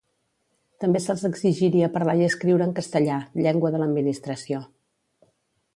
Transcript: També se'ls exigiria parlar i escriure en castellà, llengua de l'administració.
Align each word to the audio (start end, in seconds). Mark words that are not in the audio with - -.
També 0.83 1.01
se'ls 1.03 1.25
exigiria 1.29 1.91
parlar 1.97 2.15
i 2.21 2.25
escriure 2.29 2.67
en 2.69 2.75
castellà, 2.81 3.19
llengua 3.45 3.73
de 3.77 3.83
l'administració. 3.83 4.65